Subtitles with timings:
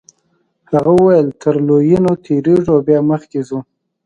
[0.71, 3.59] هغه وویل تر لویینو تیریږو او بیا مخکې ځو.